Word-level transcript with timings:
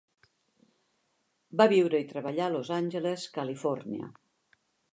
Va 1.61 1.67
viure 1.73 2.01
i 2.05 2.09
treballar 2.13 2.47
a 2.47 2.55
Los 2.55 2.73
Angeles, 2.79 3.27
Califòrnia. 3.39 4.09